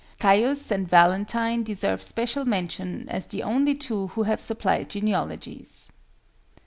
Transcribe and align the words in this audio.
CAIUS 0.19 0.71
and 0.71 0.89
VALENTINE 0.89 1.61
deserve 1.61 2.01
special 2.01 2.43
mention 2.43 3.07
as 3.07 3.27
the 3.27 3.43
only 3.43 3.75
two 3.75 4.07
who 4.07 4.23
have 4.23 4.41
supplied 4.41 4.89
genealogies. 4.89 5.91